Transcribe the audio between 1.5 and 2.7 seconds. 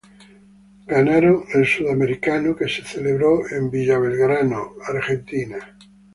el sudamericano que